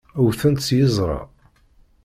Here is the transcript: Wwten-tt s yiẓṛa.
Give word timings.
Wwten-tt 0.23 0.63
s 0.67 0.69
yiẓṛa. 0.77 1.19